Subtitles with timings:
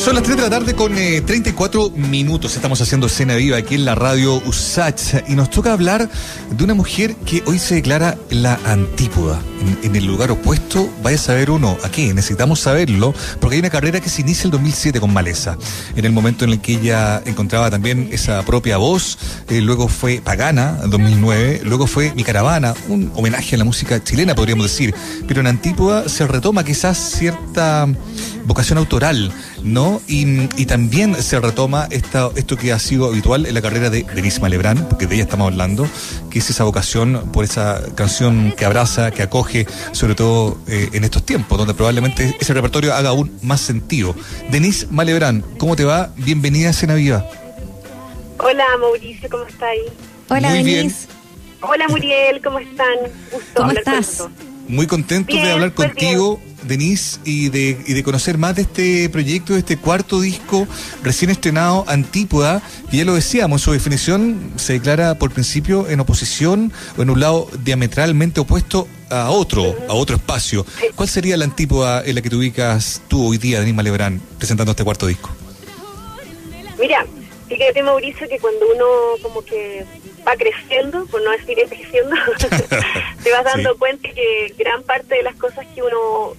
[0.00, 2.56] Son las 3 de la tarde con 34 eh, minutos.
[2.56, 6.08] Estamos haciendo escena viva aquí en la radio USACH y nos toca hablar
[6.50, 9.42] de una mujer que hoy se declara la antípoda.
[9.82, 12.14] En, el lugar opuesto, vaya a saber uno a qué.
[12.14, 15.58] Necesitamos saberlo porque hay una carrera que se inicia el 2007 con Maleza.
[15.94, 19.18] En el momento en el que ella encontraba también esa propia voz,
[19.50, 24.34] eh, luego fue Pagana, 2009, luego fue Mi Caravana, un homenaje a la música chilena,
[24.34, 24.94] podríamos decir.
[25.28, 27.86] Pero en Antípoda se retoma quizás cierta
[28.46, 29.30] vocación autoral,
[29.64, 30.00] ¿no?
[30.06, 34.40] Y, también se retoma esta, esto que ha sido habitual en la carrera de Denise
[34.40, 35.88] Malebrán, porque de ella estamos hablando,
[36.30, 41.04] que es esa vocación por esa canción que abraza, que acoge, sobre todo eh, en
[41.04, 44.14] estos tiempos, donde probablemente ese repertorio haga aún más sentido.
[44.50, 46.12] Denise Malebrán, ¿cómo te va?
[46.16, 47.26] Bienvenida a Cena Viva.
[48.38, 49.76] Hola Mauricio, ¿cómo estás?
[50.28, 51.08] Hola Denise.
[51.62, 52.96] Hola Muriel, ¿cómo están?
[53.54, 54.28] ¿Cómo estás?
[54.70, 56.40] Muy contento de hablar pues contigo.
[56.62, 60.68] Denise, y de, y de conocer más de este proyecto, de este cuarto disco
[61.02, 66.70] recién estrenado, Antípoda, y ya lo decíamos, su definición se declara por principio en oposición
[66.98, 70.66] o en un lado diametralmente opuesto a otro, a otro espacio.
[70.94, 74.72] ¿Cuál sería la antípoda en la que te ubicas tú hoy día, Denise Malebrán, presentando
[74.72, 75.30] este cuarto disco?
[76.78, 77.06] Mira,
[77.48, 78.84] fíjate Mauricio que cuando uno
[79.22, 79.84] como que
[80.26, 82.14] va creciendo, por no decir envejeciendo,
[83.30, 86.34] te vas dando cuenta que gran parte de las cosas que uno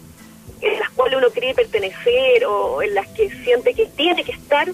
[0.61, 4.67] en las cuales uno cree pertenecer o en las que siente que tiene que estar,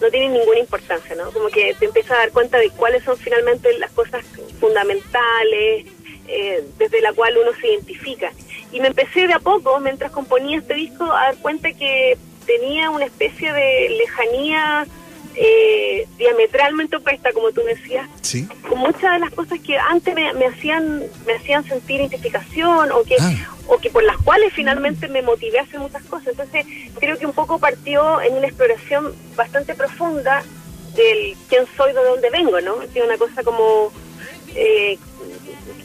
[0.00, 1.30] no tienen ninguna importancia, ¿no?
[1.30, 4.24] Como que te empiezas a dar cuenta de cuáles son finalmente las cosas
[4.58, 5.86] fundamentales,
[6.26, 8.32] eh, desde la cual uno se identifica.
[8.72, 12.90] Y me empecé de a poco, mientras componía este disco, a dar cuenta que tenía
[12.90, 14.86] una especie de lejanía
[15.40, 18.08] eh, diametralmente opuesta, como tú decías,
[18.68, 23.14] con muchas de las cosas que antes me, hacían me hacían sentir identificación o que
[23.20, 23.34] ah.
[23.68, 26.28] o que por las cuales finalmente me motivé a hacer muchas cosas.
[26.28, 26.66] Entonces
[26.98, 30.42] creo que un poco partió en una exploración bastante profunda
[30.96, 32.82] del quién soy, de dónde vengo, ¿no?
[32.82, 33.92] Es una cosa como
[34.56, 34.98] eh,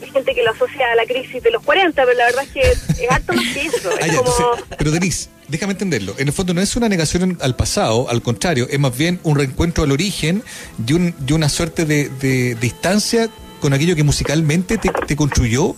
[0.02, 2.50] hay gente que lo asocia a la crisis de los 40, pero la verdad es
[2.50, 3.92] que es harto más que eso.
[4.02, 6.16] Ah, pero Denise, déjame entenderlo.
[6.18, 9.38] En el fondo no es una negación al pasado, al contrario, es más bien un
[9.38, 10.42] reencuentro al origen
[10.86, 13.30] y, un, una suerte de, distancia
[13.62, 15.76] con aquello que musicalmente te, construyó,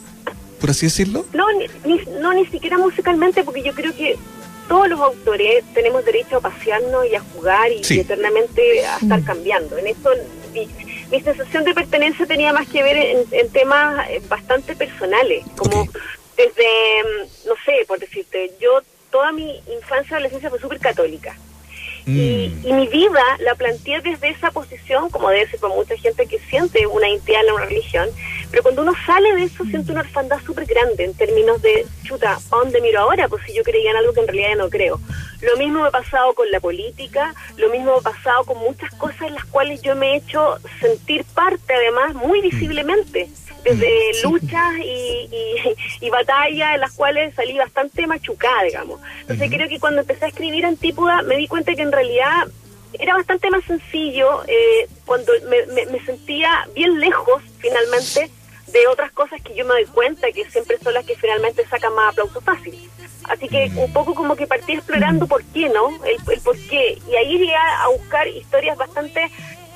[0.61, 1.25] por así decirlo.
[1.33, 1.45] No
[1.85, 4.15] ni, no, ni siquiera musicalmente, porque yo creo que
[4.69, 9.25] todos los autores tenemos derecho a pasearnos y a jugar y, eternamente a estar mm.
[9.25, 9.77] cambiando.
[9.77, 10.09] En eso
[11.11, 12.95] mi sensación de pertenencia tenía más que ver
[13.29, 15.85] en, temas eh, bastante personales, como
[16.37, 16.63] desde,
[17.03, 18.81] mm, no sé, por decirte, yo
[19.15, 21.33] toda mi infancia y adolescencia fue súper católica.
[22.05, 22.75] Y, mm.
[22.75, 26.85] mi vida la planteé desde esa posición, como debe ser para mucha gente que siente
[26.85, 28.09] una identidad en una religión,
[28.51, 32.33] pero cuando uno sale de eso siente una orfandad súper grande en términos de, chuta,
[32.33, 33.29] ¿a dónde miro ahora?
[33.29, 34.99] Pues si yo creía en algo que en realidad ya no creo.
[35.41, 38.93] Lo mismo me ha pasado con la política, lo mismo me ha pasado con muchas
[38.95, 43.29] cosas en las cuales yo me he hecho sentir parte además muy visiblemente
[43.65, 45.29] desde luchas y,
[46.01, 49.01] y, batallas en las cuales salí bastante machucada, digamos.
[49.21, 52.47] Entonces creo que cuando empecé a escribir Antípoda me di cuenta que en realidad
[52.93, 58.29] era bastante más sencillo eh, cuando me, me, sentía bien lejos finalmente
[58.67, 61.93] de otras cosas que yo me doy cuenta que siempre son las que finalmente sacan
[61.93, 62.89] más aplauso fácil.
[63.23, 65.89] Así que un poco como que partí explorando por qué, ¿no?
[66.05, 66.99] El, el por qué.
[67.09, 69.31] Y ahí llegué a buscar historias bastante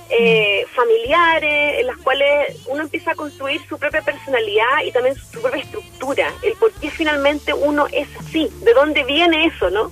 [0.09, 5.39] eh, familiares, en las cuales uno empieza a construir su propia personalidad y también su
[5.39, 9.91] propia estructura, el por qué finalmente uno es así, de dónde viene eso, ¿no?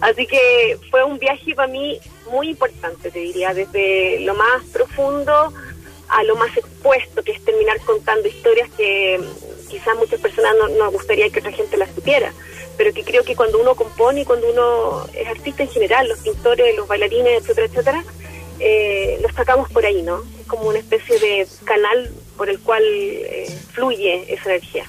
[0.00, 1.98] Así que fue un viaje para mí
[2.30, 5.52] muy importante, te diría, desde lo más profundo
[6.08, 9.20] a lo más expuesto, que es terminar contando historias que
[9.68, 12.32] quizás muchas personas no nos gustaría que otra gente las supiera,
[12.76, 16.20] pero que creo que cuando uno compone y cuando uno es artista en general, los
[16.20, 18.04] pintores, los bailarines, etcétera, etcétera,
[18.60, 20.20] eh, lo sacamos por ahí, ¿no?
[20.40, 24.84] Es como una especie de canal por el cual eh, fluye esa energía.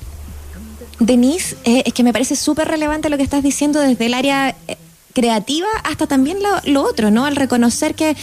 [0.99, 4.55] Denise, eh, es que me parece súper relevante lo que estás diciendo desde el área
[4.67, 4.77] eh,
[5.13, 7.25] creativa hasta también lo, otro, ¿no?
[7.25, 8.15] Al reconocer que,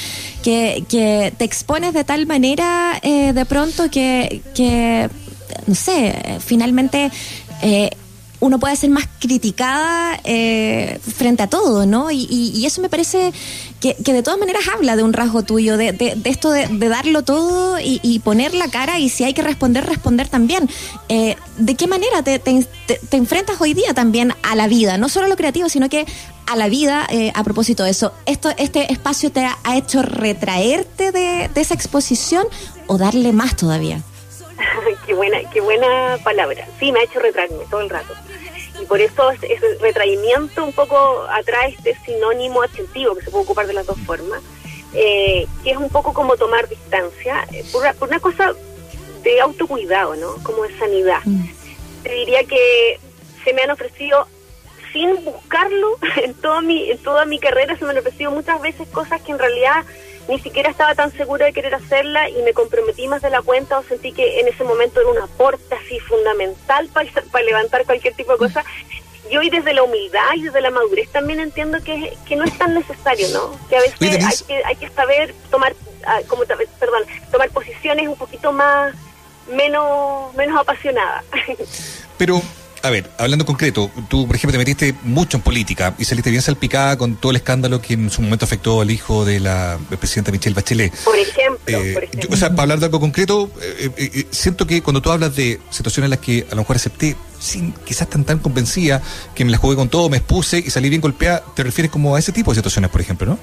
[0.42, 5.08] que, te expones de tal manera de pronto que, que,
[5.66, 7.10] no sé, finalmente
[8.44, 12.10] uno puede ser más criticada eh, frente a todo, ¿no?
[12.10, 13.32] Y, eso me parece
[13.92, 17.78] que, de todas maneras habla de un rasgo tuyo, de, de, esto de, darlo todo
[17.78, 20.70] y, poner la cara y si hay que responder, responder también.
[21.08, 22.40] Eh, ¿De qué manera te,
[23.10, 24.96] enfrentas hoy día también a la vida?
[24.96, 26.06] No solo a lo creativo, sino que
[26.46, 28.12] a la vida eh, a propósito de eso.
[28.24, 32.46] Esto, ¿Este espacio te ha, ha hecho retraerte de esa exposición
[32.86, 34.00] o darle más todavía?
[35.06, 36.66] qué buena, qué buena palabra.
[36.78, 38.14] Sí, me ha hecho retraerme todo el rato.
[38.84, 43.72] Por eso ese retraimiento un poco atrae este sinónimo adjetivo que se puede ocupar de
[43.72, 44.42] las dos formas,
[44.94, 48.54] eh, que es un poco como tomar distancia, eh, por una, cosa
[49.22, 50.34] de autocuidado, ¿no?
[50.42, 51.20] Como de sanidad.
[51.24, 51.44] Mm.
[52.02, 53.00] Te diría que
[53.44, 54.26] se me han ofrecido
[54.92, 58.88] sin buscarlo en toda mi en toda mi carrera se me han ofrecido muchas veces
[58.88, 59.84] cosas que en realidad
[60.28, 63.78] ni siquiera estaba tan segura de querer hacerla y me comprometí más de la cuenta
[63.78, 68.32] o sentí que en ese momento era un aporte así fundamental para, levantar cualquier tipo
[68.32, 68.64] de cosa.
[69.30, 72.56] Y hoy desde la humildad y desde la madurez también entiendo que, que no es
[72.58, 73.58] tan necesario, ¿no?
[73.68, 75.74] Que a veces hay, que, hay que saber tomar,
[76.06, 78.94] ah, como, perdón, tomar posiciones un poquito más,
[79.48, 81.24] menos, menos apasionadas.
[82.18, 82.42] Pero
[82.84, 86.42] a ver, hablando concreto, tú, por ejemplo, te metiste mucho en política y saliste bien
[86.42, 90.30] salpicada con todo el escándalo que en su momento afectó al hijo de la presidenta
[90.30, 90.94] Michelle Bachelet.
[91.02, 95.00] Por ejemplo, eh, o sea, para hablar de algo concreto, eh, eh, siento que cuando
[95.00, 98.38] tú hablas de situaciones en las que a lo mejor acepté, sin quizás tan tan
[98.38, 99.00] convencida,
[99.34, 102.14] que me la jugué con todo, me expuse y salí bien golpeada, te refieres como
[102.14, 103.38] a ese tipo de situaciones, por ejemplo, ¿no?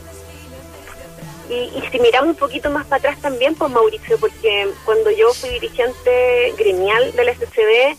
[1.49, 5.33] Y, y, si miramos un poquito más para atrás también, pues Mauricio, porque cuando yo
[5.33, 7.97] fui dirigente gremial de la SCD,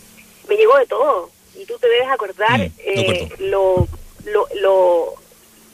[0.49, 1.31] me llegó de todo.
[1.55, 3.87] Y tú te debes acordar mm, eh, lo,
[4.25, 5.15] lo, lo,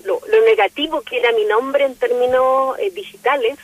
[0.05, 3.59] lo, negativo que era mi nombre en términos eh, digitales,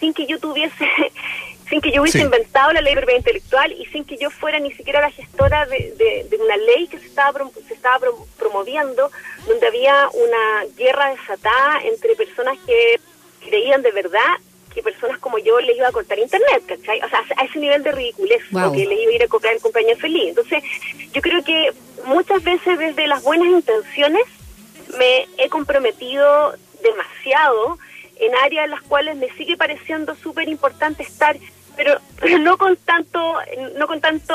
[0.00, 0.86] sin que yo tuviese,
[1.68, 4.58] sin que yo hubiese inventado la ley de propiedad intelectual y sin que yo fuera
[4.58, 8.06] ni siquiera la gestora de, de, una ley que se estaba, se estaba
[8.36, 9.10] promoviendo,
[9.46, 13.00] donde había una guerra desatada entre personas que
[13.46, 14.36] creían de verdad
[14.74, 17.00] que personas como yo les iba a cortar internet, ¿cachai?
[17.02, 19.60] O sea, a ese nivel de ridiculez, que les iba a ir a comprar el
[19.60, 20.28] compañero feliz.
[20.28, 20.62] Entonces,
[21.12, 21.72] yo creo que
[22.04, 24.24] muchas veces desde las buenas intenciones
[24.98, 27.78] me he comprometido demasiado
[28.16, 31.36] en áreas en las cuales me sigue pareciendo súper importante estar
[31.76, 33.34] pero, pero no con tanto
[33.76, 34.34] no con tanto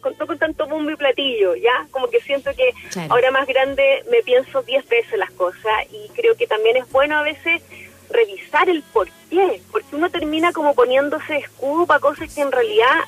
[0.00, 2.72] con, no con tanto bombo y platillo ya como que siento que
[3.08, 7.18] ahora más grande me pienso diez veces las cosas y creo que también es bueno
[7.18, 7.62] a veces
[8.12, 13.00] revisar el por qué, porque uno termina como poniéndose escudo para cosas que en realidad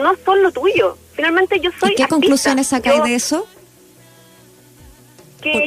[0.00, 0.96] no son lo tuyo.
[1.14, 1.92] Finalmente yo soy...
[1.92, 3.46] ¿Y qué conclusiones sacáis de eso?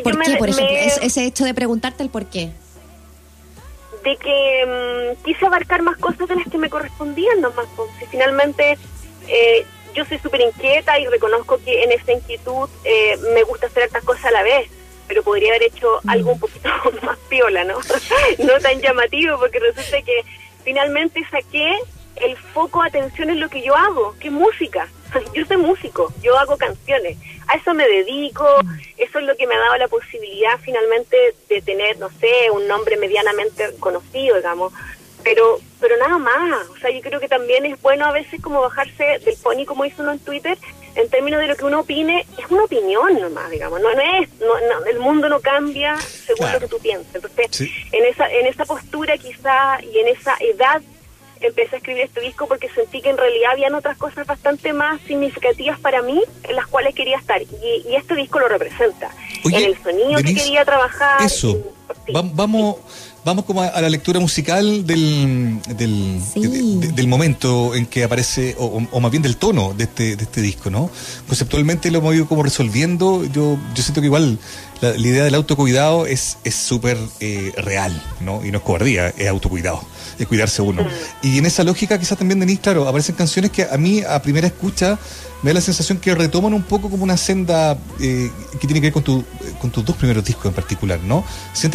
[0.04, 0.75] ¿Por, qué, por ejemplo?
[1.01, 2.51] ese hecho de preguntarte el por qué.
[4.04, 7.68] De que mm, quise abarcar más cosas de las que me correspondían nomás.
[7.75, 8.77] Pues, finalmente
[9.27, 13.83] eh, yo soy súper inquieta y reconozco que en esa inquietud eh, me gusta hacer
[13.83, 14.69] estas cosas a la vez
[15.07, 16.69] pero podría haber hecho algo un poquito
[17.04, 17.80] más piola, ¿no?
[18.39, 20.24] no tan llamativo, porque resulta que
[20.63, 21.77] finalmente saqué
[22.18, 24.88] el foco atención en lo que yo hago, que es música.
[25.33, 27.18] Yo soy músico, yo hago canciones,
[27.48, 28.45] a eso me dedico,
[28.98, 31.15] eso es lo que me ha dado la posibilidad finalmente
[31.48, 34.74] de tener, no sé, un nombre medianamente conocido, digamos,
[35.24, 38.62] pero pero nada más, o sea, yo creo que también es bueno a veces como
[38.62, 40.57] bajarse del pony, como hizo uno en Twitter,
[40.98, 44.30] en términos de lo que uno opine, es una opinión nomás, digamos, no, no es,
[44.40, 47.14] no, el mundo no cambia según lo que tú piensas.
[47.16, 50.82] Entonces, en esa en esa postura quizá y en esa edad
[51.40, 55.00] empecé a escribir este disco porque sentí que en realidad habían otras cosas bastante más
[55.02, 59.12] significativas para mí en las cuales quería estar y, este disco lo representa.
[59.46, 61.22] en el sonido que quería trabajar.
[61.22, 61.77] Eso.
[62.12, 62.78] Vamos
[63.28, 69.22] vamos como a, la lectura musical del, del, momento en que aparece, o, más bien
[69.22, 70.89] del tono de este, de este disco, ¿no?
[71.28, 73.25] Conceptualmente lo hemos ido como resolviendo.
[73.25, 74.39] Yo, yo siento que igual
[74.80, 78.45] la, idea del autocuidado es súper eh, real, ¿no?
[78.45, 79.81] Y no es cobardía, es autocuidado,
[80.18, 80.88] es cuidarse uno.
[81.21, 84.47] Y en esa lógica, quizás también, Denise, claro, aparecen canciones que a mí, a primera
[84.47, 84.97] escucha,
[85.44, 88.88] me da la sensación que retoman un poco como una senda eh, que tiene que
[88.88, 89.23] ver con, tu,
[89.59, 91.23] con tus dos primeros discos en particular, ¿no?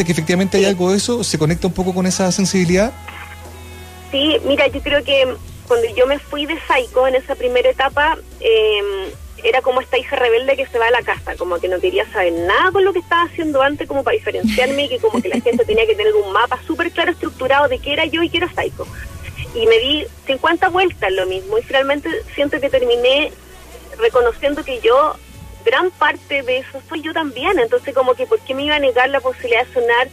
[0.03, 1.23] ¿Sientes que efectivamente hay algo de eso?
[1.23, 2.91] ¿Se conecta un poco con esa sensibilidad?
[4.11, 5.33] Sí, mira, yo creo que
[5.65, 10.17] cuando yo me fui de Psycho en esa primera etapa, eh, era como esta hija
[10.17, 12.91] rebelde que se va a la casa, como que no quería saber nada con lo
[12.91, 15.95] que estaba haciendo antes, como para diferenciarme y que como que la gente tenía que
[15.95, 18.85] tener un mapa súper claro, estructurado de qué era yo y qué era Psycho.
[19.55, 23.31] Y me di 50 vueltas lo mismo y finalmente siento que terminé
[23.97, 25.15] reconociendo que yo,
[25.63, 27.59] gran parte de eso soy yo también.
[27.59, 30.09] Entonces, como que, ¿por qué me iba a negar la posibilidad de sonar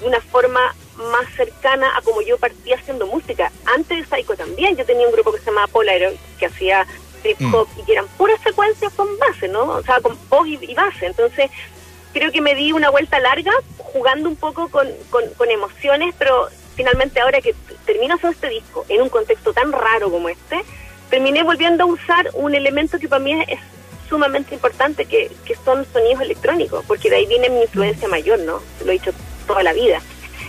[0.00, 3.50] de una forma más cercana a como yo partía haciendo música?
[3.74, 6.86] Antes de Psycho también, yo tenía un grupo que se llamaba Polaroid, que hacía
[7.22, 7.54] trip mm.
[7.54, 9.64] hop y que eran puras secuencias con base, ¿no?
[9.64, 11.06] O sea, con pop y, base.
[11.06, 11.50] Entonces,
[12.12, 16.48] creo que me di una vuelta larga jugando un poco con, con, con emociones, pero
[16.74, 17.54] finalmente ahora que
[17.84, 20.62] termino todo este disco en un contexto tan raro como este,
[21.10, 23.60] terminé volviendo a usar un elemento que para mí es
[24.12, 28.60] sumamente importante, que, que son sonidos electrónicos, porque de ahí viene mi influencia mayor, ¿no?
[28.84, 29.12] Lo he dicho
[29.46, 30.02] toda la vida.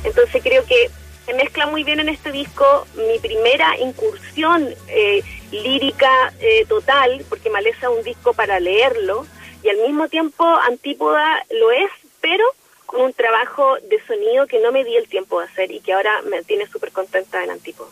[0.03, 0.89] Entonces creo que
[1.25, 7.49] se mezcla muy bien en este disco mi primera incursión eh, lírica eh, total, porque
[7.49, 9.25] Maleza es un disco para leerlo,
[9.63, 11.89] y al mismo tiempo Antípoda lo es,
[12.19, 12.43] pero
[12.85, 15.93] con un trabajo de sonido que no me di el tiempo de hacer y que
[15.93, 17.89] ahora me tiene súper contenta en Antípoda.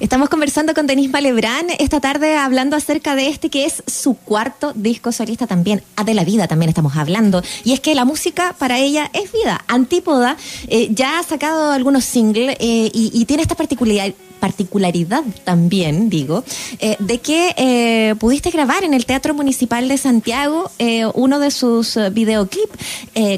[0.00, 4.72] Estamos conversando con Denise Malebrán esta tarde hablando acerca de este que es su cuarto
[4.74, 5.82] disco solista también.
[5.96, 7.42] Ah, de la vida también estamos hablando.
[7.64, 9.64] Y es que la música para ella es vida.
[9.68, 10.36] Antípoda
[10.68, 16.44] eh, ya ha sacado algunos singles eh, y, tiene esta particularidad particularidad también, digo,
[16.78, 21.50] eh, de que eh, pudiste grabar en el Teatro Municipal de Santiago eh, uno de
[21.50, 22.78] sus videoclips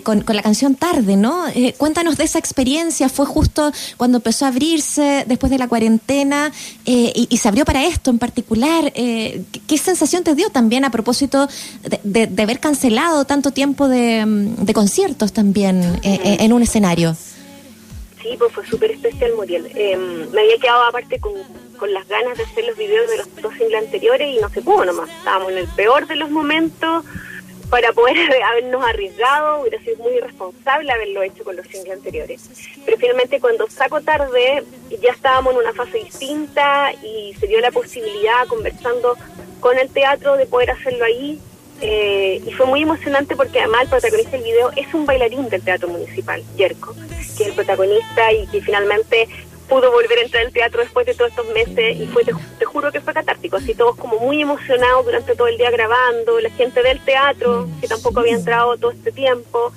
[0.02, 1.45] con, con, la canción Tarde, ¿no?
[1.78, 6.52] cuéntanos de esa experiencia, fue justo cuando empezó a abrirse después de la cuarentena
[6.85, 8.92] y, y, se abrió para esto en particular.
[8.92, 11.49] ¿Qué sensación te dio también a propósito
[11.83, 14.25] de, de, de haber cancelado tanto tiempo de,
[14.59, 17.16] de conciertos también en un escenario?
[18.23, 19.71] Sí, pues fue súper especial Muriel.
[19.75, 21.33] Em, me había quedado aparte con,
[21.79, 24.61] con, las ganas de hacer los videos de los dos singles anteriores y no se
[24.61, 25.09] pudo nomás.
[25.11, 27.05] Estábamos en el peor de los momentos
[27.71, 32.50] para poder habernos arriesgado, hubiera sido muy irresponsable haberlo hecho con los singles anteriores.
[32.85, 34.65] Pero finalmente cuando saco tarde
[35.00, 39.17] ya estábamos en una fase distinta y se dio la posibilidad, conversando
[39.61, 41.41] con el teatro, de poder hacerlo ahí
[41.81, 45.63] eh, y fue muy emocionante porque además el protagonista del video es un bailarín del
[45.63, 46.95] Teatro Municipal, Yerko,
[47.37, 49.29] que es el protagonista y que finalmente
[49.71, 52.33] pudo volver a entrar al teatro después de todos estos meses y fue, te,
[52.65, 56.51] juro que fue catártico, así todos como muy emocionados durante todo el día grabando, la
[56.51, 59.73] gente del teatro, que tampoco había entrado todo este tiempo,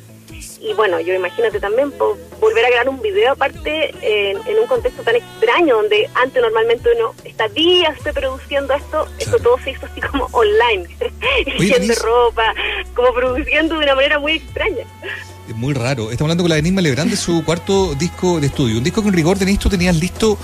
[0.62, 1.92] y bueno, yo imagínate también
[2.40, 7.14] volver a grabar un video aparte en, un contexto tan extraño donde antes normalmente uno
[7.26, 12.54] está días produciendo esto, esto todo se hizo así como online, de ropa,
[12.94, 14.86] como produciendo de una manera muy extraña.
[15.50, 16.12] Es muy raro.
[16.12, 18.78] Estamos hablando con la Enigma Lebrán de su cuarto disco de estudio.
[18.78, 20.38] Un disco que en rigor, Denis, tú tenías listo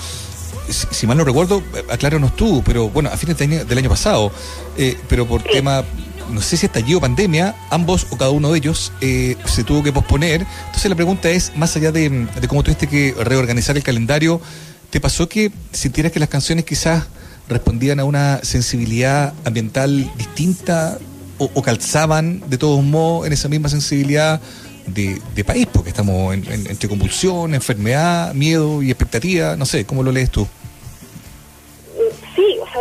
[0.70, 4.32] si, mal no recuerdo, acláranos tú, pero bueno, a fines del año, pasado,
[4.78, 5.84] eh, pero por tema
[6.30, 9.92] no sé si estallido pandemia, ambos o cada uno de ellos eh, se tuvo que
[9.92, 10.46] posponer.
[10.68, 14.42] Entonces la pregunta es, más allá de, cómo tuviste que reorganizar el calendario,
[14.90, 17.06] ¿te pasó que sintieras que las canciones quizás
[17.48, 20.98] respondían a una sensibilidad ambiental distinta
[21.38, 24.42] o, calzaban de todos modos en esa misma sensibilidad
[24.88, 25.68] de, país?
[25.72, 29.56] Porque estamos entre convulsión, enfermedad, miedo y expectativa.
[29.56, 30.48] No sé, ¿cómo lo lees tú?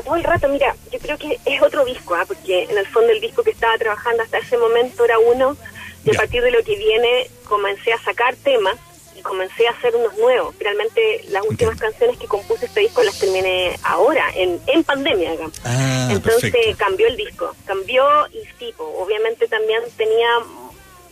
[0.08, 2.24] Todo el rato, mira, yo creo que es otro disco, ¿ah?
[2.26, 5.54] porque en el fondo el disco que estaba trabajando hasta ese momento era uno,
[6.02, 8.76] y a partir de lo que viene comencé a sacar temas
[9.14, 10.54] y comencé a hacer unos nuevos.
[10.58, 15.60] Realmente las últimas canciones que compuse este disco las terminé ahora, en, en pandemia, digamos.
[15.64, 20.30] Ah, Entonces cambió el disco, cambió y sí, obviamente también tenía,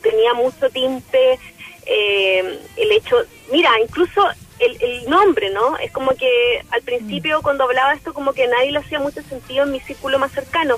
[0.00, 1.38] tenía mucho tinte
[1.84, 3.16] eh, el hecho,
[3.52, 4.22] mira, incluso
[4.58, 5.76] el, el, nombre, ¿no?
[5.78, 9.64] Es como que al principio cuando hablaba esto como que nadie le hacía mucho sentido
[9.64, 10.76] en mi círculo más cercano,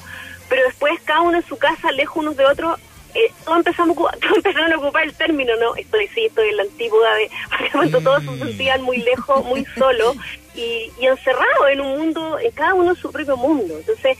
[0.48, 2.78] pero después cada uno en su casa, lejos unos de otros,
[3.14, 5.74] eh, todos, empezamos, todos empezaron a ocupar el término, ¿no?
[5.76, 7.30] Estoy, sí, estoy en la antigüedad de,
[7.72, 10.16] porque todos se sentían muy lejos, muy solos
[10.54, 13.78] y, y encerrados en un mundo, en cada uno en su propio mundo.
[13.78, 14.18] Entonces,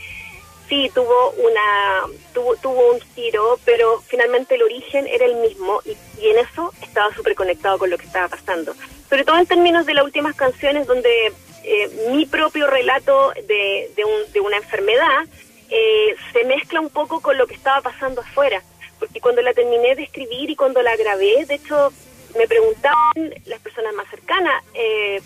[0.69, 5.97] sí tuvo una tuvo, tuvo un giro, pero finalmente el origen era el mismo y,
[6.21, 8.75] y en eso estaba súper conectado con lo que estaba pasando.
[9.09, 11.33] Sobre todo en términos de las últimas canciones donde
[11.65, 15.27] eh, mi propio relato de, de, un, de una enfermedad
[15.71, 18.63] eh, se mezcla un poco con lo que estaba pasando afuera.
[18.99, 21.93] Porque cuando la terminé de escribir y cuando la grabé, de hecho,
[22.37, 25.21] me preguntaban las personas más cercanas, eh,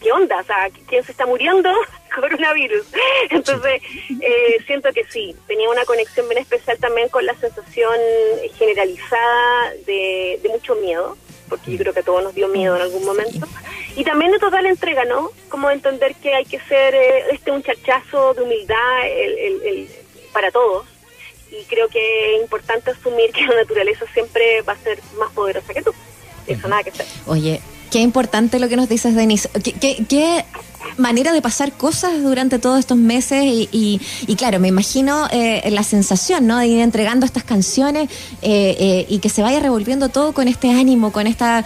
[0.00, 0.38] ¿qué onda?
[0.38, 1.72] O sea, ¿quién se está muriendo?
[2.10, 2.86] Coronavirus.
[3.30, 3.82] Entonces,
[4.20, 7.96] eh, siento que sí, tenía una conexión bien especial también con la sensación
[8.58, 11.16] generalizada de, mucho miedo,
[11.48, 13.46] porque yo creo que a todos nos dio miedo en algún momento.
[13.96, 15.30] Y también de total entrega, ¿no?
[15.48, 19.88] Como entender que hay que ser eh, este un chachazo de humildad el,
[20.32, 20.86] para todos.
[21.50, 25.74] Y creo que es importante asumir que la naturaleza siempre va a ser más poderosa
[25.74, 25.92] que tú.
[26.46, 27.06] Eso nada que hacer.
[27.26, 29.48] Oye, Qué importante lo que nos dices, Denise.
[29.48, 30.44] ¿Qué,
[30.96, 34.00] manera de pasar cosas durante todos estos meses y,
[34.36, 36.58] claro, me imagino eh, la sensación, ¿no?
[36.58, 38.10] De ir entregando estas canciones
[38.42, 41.64] eh, eh, y que se vaya revolviendo todo con este ánimo, con esta,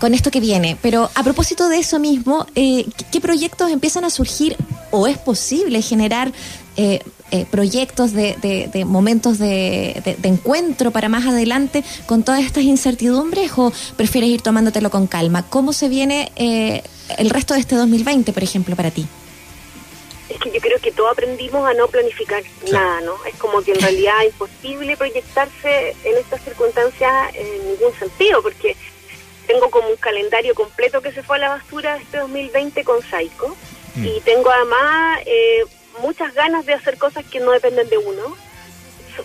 [0.00, 0.76] con, esto que viene.
[0.82, 4.56] Pero a propósito de eso mismo, ¿qué proyectos empiezan a surgir
[4.90, 6.32] o es posible generar
[7.32, 8.36] eh, proyectos, de,
[8.70, 14.42] de, momentos de, de, encuentro para más adelante con todas estas incertidumbres o prefieres ir
[14.42, 15.48] tomándotelo con calma?
[15.48, 16.82] ¿Cómo se viene eh,
[17.16, 19.06] el resto de este 2020, por ejemplo, para ti?
[20.28, 23.14] Es que yo creo que todos aprendimos a no planificar nada, ¿no?
[23.24, 28.76] Es como que en realidad es imposible proyectarse en estas circunstancias en ningún sentido, porque
[29.46, 33.56] tengo como un calendario completo que se fue a la basura este 2020 con Saiko.
[33.94, 34.06] Mm.
[34.06, 35.64] Y tengo además eh,
[36.00, 38.36] muchas ganas de hacer cosas que no dependen de uno.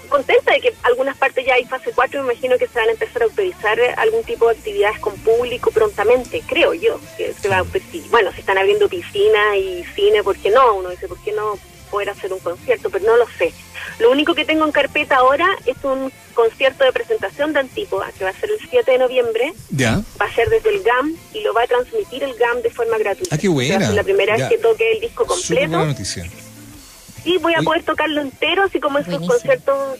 [0.09, 2.91] contenta de que algunas partes ya hay fase 4, me imagino que se van a
[2.91, 7.59] empezar a autorizar algún tipo de actividades con público prontamente, creo yo, que se va
[7.59, 7.65] a
[8.09, 10.75] Bueno, se están abriendo piscinas y cine, ¿por qué no?
[10.75, 11.57] Uno dice, ¿por qué no
[11.89, 12.89] poder hacer un concierto?
[12.89, 13.53] Pero no lo sé.
[13.99, 18.23] Lo único que tengo en carpeta ahora es un concierto de presentación de Antípoda, que
[18.23, 19.53] va a ser el 7 de noviembre.
[19.71, 20.01] Ya.
[20.21, 22.97] Va a ser desde el GAM y lo va a transmitir el GAM de forma
[22.97, 23.33] gratuita.
[23.33, 23.89] Ah, qué buena.
[23.91, 25.69] la primera vez que toque el disco completo.
[25.69, 26.25] Buena noticia
[27.27, 29.99] sí voy a poder tocarlo entero, así como esos conciertos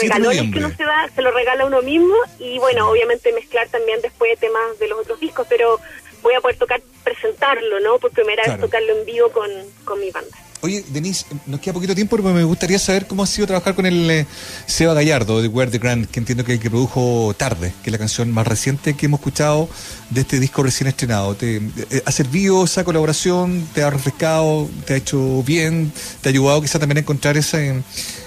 [0.00, 4.00] regalones que uno se da, se lo regala uno mismo y bueno, obviamente mezclar también
[4.00, 5.80] después temas de los otros discos, pero
[6.22, 7.98] voy a poder tocar, presentarlo, ¿no?
[7.98, 9.50] Por primera vez tocarlo en vivo con,
[9.84, 10.36] con mi banda.
[10.60, 13.86] Oye, Denise, nos queda poquito tiempo, pero me gustaría saber cómo ha sido trabajar con
[13.86, 14.26] el eh,
[14.66, 17.92] Seba Gallardo de Where the Grand, que entiendo que el que produjo Tarde, que es
[17.92, 19.68] la canción más reciente que hemos escuchado
[20.10, 21.36] de este disco recién estrenado.
[21.36, 23.68] ¿Te, eh, ¿Ha servido esa colaboración?
[23.72, 24.68] ¿Te ha refrescado?
[24.84, 25.92] ¿Te ha hecho bien?
[26.22, 27.82] ¿Te ha ayudado quizá también a encontrar ese,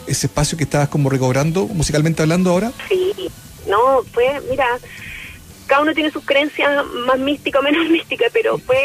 [0.08, 2.72] ese espacio que estabas como recobrando, musicalmente hablando ahora?
[2.88, 3.12] Sí,
[3.68, 4.66] no, fue, mira,
[5.68, 8.78] cada uno tiene sus creencias más místicas o menos místicas, pero fue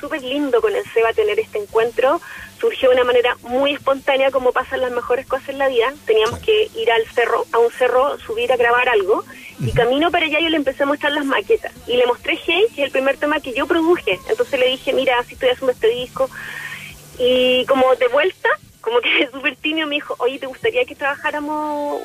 [0.00, 2.20] súper lindo con el Seba tener este encuentro
[2.60, 5.92] surgió de una manera muy espontánea como pasan las mejores cosas en la vida.
[6.06, 9.24] Teníamos que ir al cerro, a un cerro, subir a grabar algo
[9.60, 12.66] y camino para allá yo le empecé a mostrar las maquetas y le mostré Hey,
[12.74, 14.18] que es el primer tema que yo produje.
[14.28, 16.30] Entonces le dije, mira, así estoy haciendo este disco
[17.18, 18.48] y como de vuelta,
[18.80, 22.00] como que súper tímido me dijo, oye, ¿te gustaría que trabajáramos?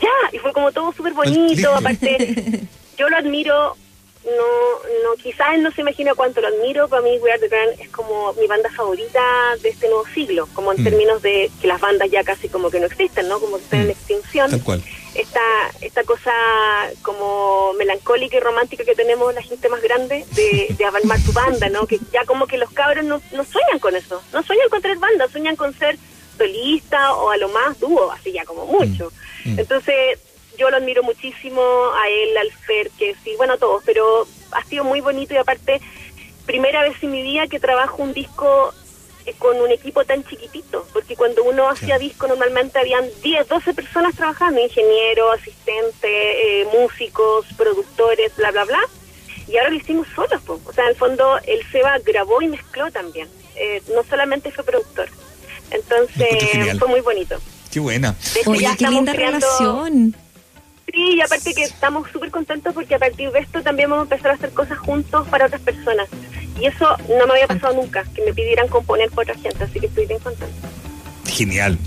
[0.00, 2.66] Ya, y fue como todo súper bonito, aparte
[2.98, 3.76] yo lo admiro
[4.24, 7.48] no, no, quizás él no se imagina cuánto lo admiro, para mí We Are The
[7.48, 10.84] Grand es como mi banda favorita de este nuevo siglo, como en mm.
[10.84, 13.40] términos de que las bandas ya casi como que no existen, ¿no?
[13.40, 13.90] Como que están en mm.
[13.90, 14.62] extinción.
[15.14, 15.40] Esta,
[15.80, 16.32] esta cosa
[17.02, 21.68] como melancólica y romántica que tenemos la gente más grande de, de avalmar su banda,
[21.70, 21.86] ¿no?
[21.86, 24.98] Que ya como que los cabros no, no sueñan con eso, no sueñan con tener
[24.98, 25.98] banda, sueñan con ser
[26.36, 29.12] solista o a lo más dúo, así ya como mucho.
[29.44, 29.58] Mm.
[29.58, 30.18] Entonces,
[30.58, 34.64] yo lo admiro muchísimo, a él, al Fer, que sí, bueno, a todos, pero ha
[34.64, 35.80] sido muy bonito y aparte,
[36.46, 38.74] primera vez en mi vida que trabajo un disco
[39.24, 43.74] eh, con un equipo tan chiquitito, porque cuando uno hacía disco normalmente habían 10, 12
[43.74, 48.80] personas trabajando, ingenieros, asistentes, eh, músicos, productores, bla, bla, bla,
[49.46, 52.90] y ahora lo hicimos solos, o sea, en el fondo el Seba grabó y mezcló
[52.90, 55.08] también, eh, no solamente fue productor,
[55.70, 57.38] entonces fue muy bonito.
[57.70, 58.14] Qué buena.
[58.46, 60.14] Oye, qué linda relación.
[60.98, 64.14] Sí, y aparte que estamos súper contentos porque a partir de esto también vamos a
[64.14, 66.08] empezar a hacer cosas juntos para otras personas.
[66.60, 69.78] Y eso no me había pasado nunca, que me pidieran componer por otra gente, así
[69.78, 70.68] que estoy bien contenta.
[71.24, 71.78] Genial.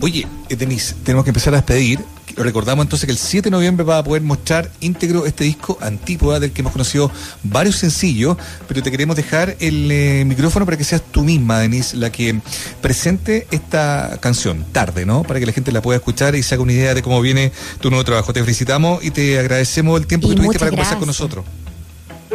[0.00, 2.00] Oye, eh, Denise, tenemos que empezar a despedir.
[2.36, 6.38] Recordamos entonces que el 7 de noviembre va a poder mostrar íntegro este disco Antípoda,
[6.38, 7.10] del que hemos conocido
[7.42, 8.36] varios sencillos,
[8.68, 12.38] pero te queremos dejar el eh, micrófono para que seas tú misma, Denise, la que
[12.82, 15.22] presente esta canción, tarde, ¿no?
[15.22, 17.52] Para que la gente la pueda escuchar y se haga una idea de cómo viene
[17.80, 18.34] tu nuevo trabajo.
[18.34, 21.44] Te felicitamos y te agradecemos el tiempo que tuviste para conversar con nosotros.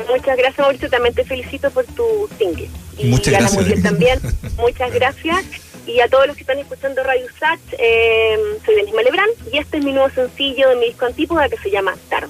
[0.10, 0.90] Muchas gracias, Mauricio.
[0.90, 2.04] También te felicito por tu
[2.40, 2.70] single.
[2.98, 3.66] Y Muchas gracias.
[3.66, 4.20] A la también.
[4.58, 5.46] Muchas gracias
[5.86, 9.78] y a todos los que están escuchando Radio Sach, eh, soy Denis Malebrán y este
[9.78, 12.30] es mi nuevo sencillo de mi disco Antípoda que se llama Tarde.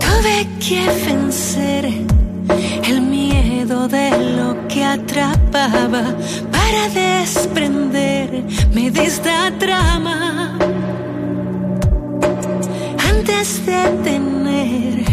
[0.00, 1.84] Tuve que vencer
[2.84, 6.14] el miedo de lo que atrapaba
[6.50, 8.45] para desprenderme
[8.96, 10.58] de esta trama.
[13.10, 15.04] Antes de tener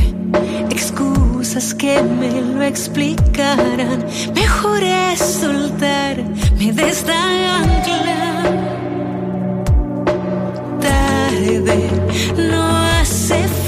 [0.70, 7.18] excusas que me lo explicaran, mejor es soltarme de esta
[7.62, 8.44] ancla.
[10.82, 11.90] Tarde,
[12.50, 12.64] no
[13.00, 13.63] hace falta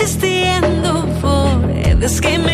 [0.00, 2.49] existiendo por this game